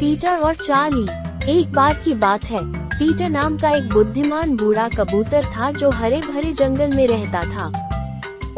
Peter 0.00 0.36
और 0.36 0.54
Charlie. 0.54 1.60
एक 1.60 1.72
बार 1.72 1.94
की 1.94 2.14
बात 2.14 2.44
है। 2.44 2.58
पीटर 2.88 3.28
नाम 3.28 3.58
का 3.58 3.70
एक 3.70 3.90
बुद्धिमान 3.92 4.56
बूढ़ा 4.56 4.88
कबूतर 4.88 5.44
था 5.44 5.70
जो 5.70 5.90
हरे 5.90 6.20
भरे 6.20 6.52
जंगल 6.52 6.92
में 6.96 7.06
रहता 7.06 7.40
था। 7.40 7.66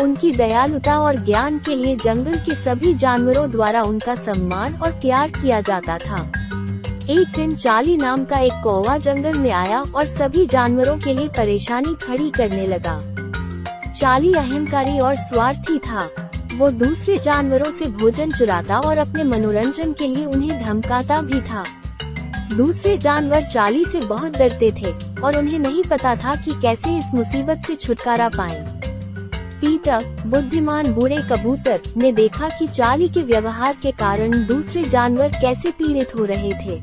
उनकी 0.00 0.32
दयालुता 0.32 0.98
और 0.98 1.16
ज्ञान 1.16 1.58
के 1.58 1.76
लिए 1.76 1.96
जंगल 1.96 2.34
के 2.34 2.54
सभी 2.54 2.94
जानवरों 2.94 3.50
द्वारा 3.50 3.82
उनका 3.82 4.14
सम्मान 4.14 4.74
और 4.74 4.92
प्यार 4.92 5.28
किया 5.28 5.60
जाता 5.60 5.98
था। 5.98 6.32
एक 7.10 7.32
दिन 7.36 7.56
चाली 7.56 7.96
नाम 7.96 8.24
का 8.24 8.36
एक 8.36 8.52
कौवा 8.52 8.98
जंगल 8.98 9.34
में 9.34 9.52
आया 9.52 9.84
और 9.94 10.06
सभी 10.06 10.46
जानवरों 10.46 10.98
के 10.98 11.14
लिए 11.14 11.28
परेशानी 11.28 11.94
खड़ी 11.94 12.30
करने 12.30 12.66
लगा। 12.66 13.02
चाली 13.92 14.32
अहंकारी 14.32 14.98
और 14.98 15.14
स्वार्थी 15.14 15.78
था। 15.78 16.08
वो 16.54 16.70
दूसरे 16.70 17.18
जानवरों 17.18 17.70
से 17.70 17.84
भोजन 17.84 18.32
चुराता 18.32 18.78
और 18.78 18.98
अपने 18.98 19.24
मनोरंजन 19.24 19.92
के 19.92 20.06
लिए 20.06 20.24
उन्हें 20.24 20.64
धमकाता 20.64 21.20
भी 21.22 21.40
था। 21.40 21.64
दूसरे 22.56 22.98
जानवर 22.98 23.42
चाली 23.42 23.84
से 23.84 24.00
बहुत 24.00 24.36
डरते 24.38 24.72
थे, 24.72 24.92
और 25.20 25.36
उन्हें 25.36 25.58
नहीं 25.58 25.82
पता 25.82 26.14
था 26.16 26.34
कि 26.34 26.50
कैसे 26.62 26.98
इस 26.98 27.10
मुसीबत 27.14 27.62
से 27.66 27.74
छुटकारा 27.74 28.28
पाएँ। 28.28 28.60
पीटर, 29.60 30.04
बुद्धिमान 30.26 30.92
बूढ़े 30.94 31.16
कबूतर, 31.16 31.80
ने 31.96 32.12
देखा 32.12 32.48
कि 32.48 32.66
चाली 32.66 33.08
के 33.08 33.22
व्यवहार 33.22 33.76
के 33.82 33.90
कारण 33.90 34.46
दूसरे 34.46 34.84
जानवर 34.84 35.28
कैसे 35.28 35.70
पीड़ित 35.70 36.14
हो 36.18 36.24
रहे 36.24 36.50
थे। 36.50 36.80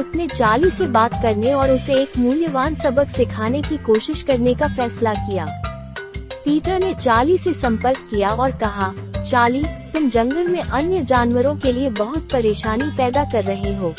उसने 0.00 0.28
चाली 0.28 0.70
से 0.70 0.86
बात 0.86 1.22
करने 1.22 1.52
और 1.52 1.70
उसे 1.70 1.94
एक 1.94 2.18
मूल्यवान 2.18 2.74
सबक 2.74 3.08
सिखाने 3.08 3.62
की 3.62 3.76
कोशिश 3.76 4.22
करने 4.22 4.54
का 4.54 4.68
फैसला 4.68 5.12
किया। 5.14 5.61
पीटर 6.44 6.78
ने 6.78 6.94
चाली 6.94 7.36
से 7.38 7.52
संपर्क 7.54 7.98
किया 8.10 8.28
और 8.28 8.50
कहा, 8.56 8.92
चाली, 9.22 9.62
तुम 9.92 10.08
जंगल 10.10 10.48
में 10.48 10.62
अन्य 10.62 11.00
जानवरों 11.04 11.54
के 11.56 11.72
लिए 11.72 11.90
बहुत 11.90 12.28
परेशानी 12.32 12.90
पैदा 12.96 13.24
कर 13.24 13.44
रहे 13.44 13.74
हो 13.76 13.94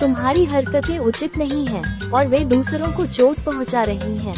तुम्हारी 0.00 0.44
हरकतें 0.44 0.98
उचित 0.98 1.36
नहीं 1.38 1.66
हैं 1.66 2.10
और 2.10 2.26
वे 2.26 2.38
दूसरों 2.44 2.92
को 2.92 3.06
चोट 3.06 3.44
पहुँचा 3.44 3.82
रही 3.82 4.16
हैं। 4.16 4.34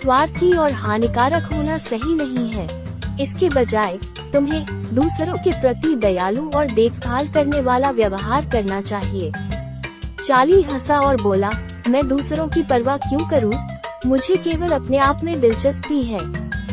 स्वार्थी 0.00 0.52
और 0.52 0.72
हानिकारक 0.72 1.52
होना 1.52 1.78
सही 1.78 2.14
नहीं 2.14 2.50
है 2.52 2.66
इसके 3.22 3.48
बजाय, 3.48 3.98
तुम्हें 4.32 4.64
दूसरों 4.94 5.36
के 5.36 5.60
प्रति 5.60 5.94
दयालु 5.96 6.48
और 6.50 6.70
देखभाल 6.70 7.28
करने 7.28 7.60
वाला 7.60 7.90
व्यवहार 7.90 8.48
करना 8.50 8.80
चाहिए 8.82 9.32
चाली 10.24 10.62
हंसा 10.62 11.00
और 11.00 11.20
बोला, 11.22 11.50
मैं 11.88 12.06
दूसरों 12.08 12.48
की 12.48 12.62
परवाह 12.62 12.96
क्यों 12.98 13.28
करूँ? 13.28 13.52
मुझे 14.06 14.36
केवल 14.36 14.68
अपने 14.68 14.98
आप 14.98 15.20
में 15.24 15.40
दिलचस्पी 15.40 16.02
है। 16.02 16.18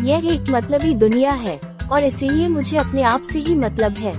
यह 0.03 0.27
एक 0.33 0.49
मतलबी 0.51 0.93
दुनिया 0.95 1.31
है, 1.31 1.59
और 1.91 2.03
इसीलिए 2.03 2.47
मुझे 2.47 2.77
अपने 2.77 3.01
आप 3.01 3.23
से 3.23 3.39
ही 3.39 3.55
मतलब 3.55 3.97
है। 3.97 4.13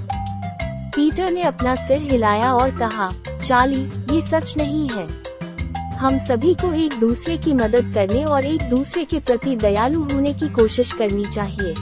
पीटर 0.91 1.31
ने 1.31 1.42
अपना 1.42 1.75
सिर 1.75 2.03
हिलाया 2.03 2.53
और 2.53 2.70
कहा, 2.70 3.09
चाली, 3.45 3.81
ये 4.11 4.20
सच 4.20 4.56
नहीं 4.59 4.89
है। 4.89 5.06
हम 5.97 6.19
सभी 6.19 6.55
को 6.55 6.73
एक 6.75 6.98
दूसरे 7.01 7.36
की 7.36 7.53
मदद 7.53 7.92
करने 7.95 8.25
और 8.25 8.45
एक 8.45 8.69
दूसरे 8.70 9.05
के 9.05 9.19
प्रति 9.20 9.56
दयालु 9.56 10.03
होने 10.05 10.33
की 10.34 10.48
कोशिश 10.48 10.92
करनी 10.92 11.25
चाहिए। 11.25 11.75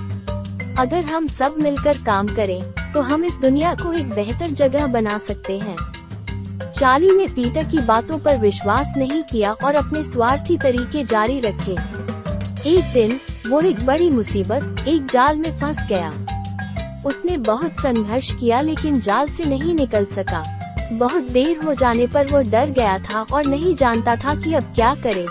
अगर 0.79 1.05
हम 1.05 1.27
सब 1.27 1.55
मिलकर 1.59 1.99
काम 2.07 2.27
करें 2.27 2.63
तो 2.95 3.01
हम 3.01 3.25
इस 3.25 3.35
दुनिया 3.35 3.75
को 3.75 3.93
एक 3.93 4.11
बेहतर 4.11 4.51
जगह 4.53 4.87
बना 4.87 5.19
सकते 5.19 5.59
हैं। 5.59 5.77
चार्ली 6.79 7.11
ने 7.11 7.27
पीटर 7.27 7.65
की 7.65 7.79
बातों 7.79 8.19
पर 8.19 8.39
विश्वास 8.39 8.93
नहीं 8.97 9.23
किया 9.23 9.53
और 9.53 9.75
अपने 9.75 10.03
स्वार्थी 10.05 10.57
तरीके 10.59 11.05
जारी 11.05 11.41
रखे। 11.41 11.73
एक 12.71 12.93
दिन, 12.93 13.21
वो 13.51 13.61
एक 13.61 13.85
बड़ी 13.87 14.11
मुसीबत, 14.11 14.85
एक 14.89 15.07
जाल 15.07 15.37
में 15.37 15.59
फंस 15.59 15.79
गया। 15.89 16.09
उसने 17.07 17.37
बहुत 17.37 17.73
संघर्ष 17.73 18.31
किया 18.33 18.61
लेकिन 18.61 19.01
जाल 19.01 19.29
से 19.29 19.45
नहीं 19.45 19.75
निकल 19.75 20.05
सका। 20.05 20.43
बहुत 20.93 21.23
देर 21.23 21.61
हो 21.65 21.75
जाने 21.75 22.07
पर 22.07 22.27
वो 22.27 22.43
डर 22.51 22.71
गया 22.71 22.99
था 22.99 23.27
और 23.33 23.47
नहीं 23.47 23.75
जानता 23.75 24.17
था 24.17 24.35
कि 24.35 24.55
अब 24.55 24.63
क्या 24.63 24.95
करे। 24.95 25.27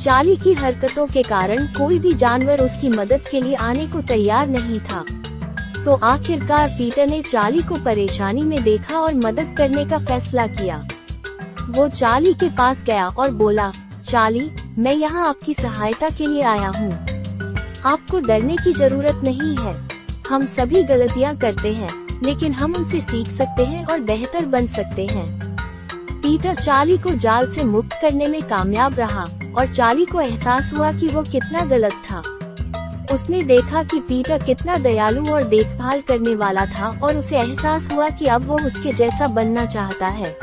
चाली 0.00 0.36
की 0.36 0.52
हरकतों 0.52 1.06
के 1.06 1.22
कारण 1.22 1.66
कोई 1.66 1.98
भी 1.98 2.12
जानवर 2.12 2.60
उसकी 2.60 2.88
मदद 2.88 3.28
के 3.30 3.40
लिए 3.40 3.54
आने 3.54 3.86
को 3.86 4.00
तैयार 4.00 4.46
नहीं 4.46 4.80
था। 4.80 5.04
तो 5.86 5.94
आखिरकार 5.94 6.68
पीटर 6.68 7.06
ने 7.06 7.20
चाली 7.22 7.60
को 7.62 7.74
परेशानी 7.74 8.42
में 8.42 8.62
देखा 8.62 8.98
और 8.98 9.14
मदद 9.14 9.54
करने 9.58 9.84
का 9.84 9.98
फैसला 9.98 10.46
किया। 10.46 10.76
वो 11.70 11.88
चाली 11.88 12.32
के 12.34 12.48
पास 12.48 12.82
गया 12.84 13.06
और 13.08 13.30
बोला, 13.30 13.70
चाली, 14.08 14.50
मैं 14.78 14.94
यहाँ 14.94 15.28
आपकी 15.28 15.54
सहायता 15.54 16.08
के 16.10 16.26
लिए 16.26 16.42
आया 16.42 16.72
हूँ। 16.76 16.90
आपको 17.84 18.20
डरने 18.20 18.56
की 18.56 18.72
ज़रूरत 18.72 19.20
नहीं 19.24 19.56
है। 19.56 19.74
हम 20.28 20.46
सभी 20.46 20.82
गलतियाँ 20.82 21.36
करते 21.36 21.74
हैं, 21.74 21.90
लेकिन 22.24 22.52
हम 22.52 22.74
उनसे 22.74 23.00
सीख 23.00 23.26
सकते 23.26 23.64
हैं 23.64 23.84
और 23.86 24.00
बेहतर 24.00 24.46
बन 24.46 24.66
सकते 24.66 25.06
हैं। 25.06 25.26
पीटर 26.22 26.54
चाली 26.54 26.98
को 26.98 27.10
जाल 27.10 27.52
से 27.52 27.64
मुक्त 27.64 27.98
करने 28.02 28.26
में 28.26 28.42
कामयाब 28.42 28.94
रहा 28.94 29.24
और 29.58 29.74
चाली 29.74 30.04
को 30.04 30.20
एहसास 30.20 30.72
हुआ 30.72 30.92
कि 30.92 31.08
वो 31.08 31.22
कितना 31.22 31.64
गलत 31.64 32.02
था। 32.10 32.22
उसने 33.14 33.42
देखा 33.42 33.82
कि 33.82 34.00
पीटर 34.00 34.42
कितना 34.42 34.74
दयालु 34.74 35.24
और 35.30 35.44
देखभाल 35.44 36.00
करने 36.00 36.34
वाला 36.34 36.66
था 36.66 37.00
और 37.02 37.16
उसे 37.16 37.36
एहसास 37.36 37.88
हुआ 37.92 38.08
कि 38.08 38.24
अब 38.24 38.46
वो 38.46 38.58
उसके 38.66 38.92
जैसा 38.92 39.26
बनना 39.26 39.66
चाहता 39.66 40.08
है। 40.08 40.36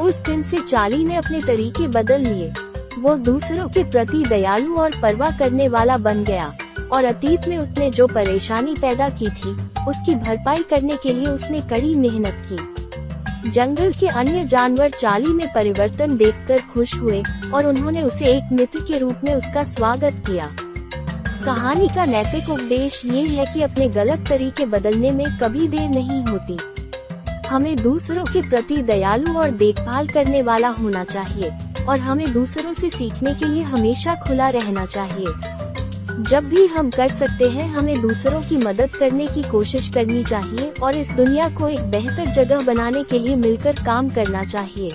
उस 0.00 0.16
दिन 0.16 0.42
से 0.42 0.58
चाली 0.58 1.04
ने 1.04 1.16
अपने 1.16 1.40
तरीके 1.40 1.88
बदल 1.88 2.20
लिए। 2.20 2.52
वो 2.98 3.14
दूसरों 3.14 3.68
के 3.68 3.84
प्रति 3.84 4.24
दयालु 4.28 4.76
और 4.76 4.90
परवाह 5.02 5.38
करने 5.38 5.68
वाला 5.68 5.96
बन 5.96 6.24
गया 6.24 6.56
और 6.92 7.04
अतीत 7.04 7.48
में 7.48 7.58
उसने 7.58 7.90
जो 7.90 8.06
परेशानी 8.06 8.74
पैदा 8.74 9.08
की 9.08 9.28
थी, 9.28 9.50
उसकी 9.88 10.14
भरपाई 10.14 10.62
करने 10.70 10.96
के 11.02 11.12
लिए 11.12 11.26
उसने 11.26 11.60
कड़ी 11.60 11.94
मेहनत 11.94 12.42
की। 12.52 13.50
जंगल 13.50 13.92
के 13.92 14.06
अन्य 14.06 14.44
जानवर 14.44 14.90
चाली 14.90 15.32
में 15.32 15.46
परिवर्तन 15.54 16.16
देखकर 16.16 16.60
खुश 16.74 16.94
हुए 16.96 17.22
और 17.54 17.66
उन्होंने 17.66 18.02
उसे 18.02 18.24
एक 18.24 18.52
मित्र 18.52 18.80
के 18.80 18.98
रूप 18.98 19.16
में 19.24 19.34
उसका 19.34 19.64
स्वागत 19.64 20.22
किया। 20.26 20.56
कहानी 21.44 21.88
का 21.88 22.04
नैतिक 22.04 22.48
उपदेश 22.50 23.00
ये 23.04 23.22
है 23.26 23.44
कि 23.54 23.62
अपने 23.62 23.88
गलत 23.88 24.24
तरीके 24.28 24.66
बदलने 24.66 25.10
में 25.10 25.26
कभी 25.38 25.66
देर 25.68 25.88
नहीं 25.88 26.22
होती। 26.24 26.56
हमें 27.48 27.76
दूसरों 27.76 28.24
के 28.24 28.42
प्रति 28.48 28.76
दयालु 28.82 29.36
और 29.38 29.50
देखभाल 29.50 30.08
करने 30.08 30.42
वाला 30.42 30.68
होना 30.68 31.04
चाहिए, 31.04 31.52
और 31.88 31.98
हमें 31.98 32.32
दूसरों 32.32 32.72
से 32.72 32.90
सीखने 32.90 33.34
के 33.34 33.48
लिए 33.48 33.62
हमेशा 33.62 34.14
खुला 34.14 34.48
रहना 34.48 34.86
चाहिए। 34.86 36.22
जब 36.22 36.48
भी 36.48 36.66
हम 36.66 36.90
कर 36.90 37.08
सकते 37.08 37.48
हैं, 37.48 37.68
हमें 37.68 38.00
दूसरों 38.00 38.40
की 38.40 38.56
मदद 38.56 38.96
करने 38.96 39.26
की 39.26 39.42
कोशिश 39.42 39.88
करनी 39.88 40.24
चाहिए, 40.24 40.72
और 40.82 40.96
इस 40.96 41.10
दुनिया 41.10 41.48
को 41.48 41.68
एक 41.68 41.80
बेहतर 41.80 42.26
जगह 42.26 42.62
बनाने 42.62 43.02
के 43.02 43.18
लिए 43.18 43.36
मिलकर 43.36 43.84
काम 43.86 44.10
करना 44.10 44.44
चाहिए। 44.44 44.94